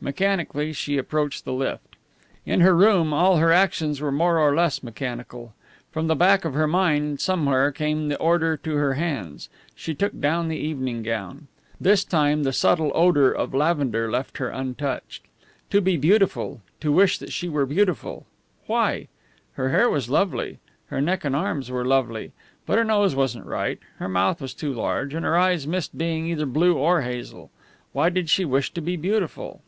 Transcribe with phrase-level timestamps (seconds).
[0.00, 1.96] Mechanically she approached the lift.
[2.46, 5.54] In her room all her actions were more or less mechanical.
[5.90, 9.48] From the back of her mind somewhere came the order to her hands.
[9.74, 11.48] She took down the evening gown.
[11.80, 15.24] This time the subtle odour of lavender left her untouched.
[15.70, 18.24] To be beautiful, to wish that she were beautiful!
[18.66, 19.08] Why?
[19.54, 20.60] Her hair was lovely;
[20.90, 22.30] her neck and arms were lovely;
[22.66, 26.28] but her nose wasn't right, her mouth was too large, and her eyes missed being
[26.28, 27.50] either blue or hazel.
[27.92, 29.60] Why did she wish to be beautiful?